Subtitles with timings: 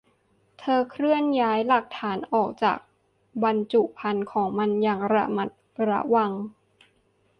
[0.59, 2.77] เธอเคลื่อนย้ายหลักฐานออกจาก
[3.43, 5.49] บรรจุภัณฑ์ของมันอย่างระมัด
[5.89, 6.31] ระวัง